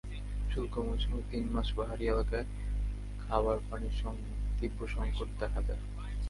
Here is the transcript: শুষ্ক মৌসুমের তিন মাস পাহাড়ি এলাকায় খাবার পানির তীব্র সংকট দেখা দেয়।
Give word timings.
শুষ্ক 0.51 0.75
মৌসুমের 0.85 1.23
তিন 1.31 1.43
মাস 1.53 1.67
পাহাড়ি 1.77 2.05
এলাকায় 2.07 2.47
খাবার 3.23 3.57
পানির 3.69 3.95
তীব্র 4.57 4.81
সংকট 4.87 5.29
দেখা 5.39 5.61
দেয়। 5.67 5.83